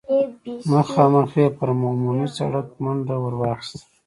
مخامخ 0.71 1.31
يې 1.39 1.47
پر 1.57 1.69
عمومي 1.93 2.27
سړک 2.37 2.67
منډه 2.83 3.15
ور 3.21 3.33
واخيسته. 3.39 3.83